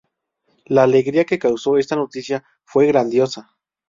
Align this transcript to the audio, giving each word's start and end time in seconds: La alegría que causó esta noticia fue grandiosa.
La 0.65 0.81
alegría 0.81 1.25
que 1.25 1.37
causó 1.37 1.77
esta 1.77 1.95
noticia 1.95 2.43
fue 2.65 2.87
grandiosa. 2.87 3.55